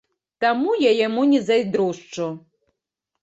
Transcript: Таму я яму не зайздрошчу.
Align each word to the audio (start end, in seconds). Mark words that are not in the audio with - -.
Таму 0.43 0.69
я 0.89 0.93
яму 1.07 1.25
не 1.33 1.41
зайздрошчу. 1.49 2.27